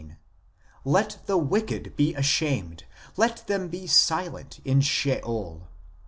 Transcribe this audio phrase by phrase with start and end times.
[0.83, 2.85] "Let the wicked be ashamed,
[3.17, 5.67] let them be silent in Sheol."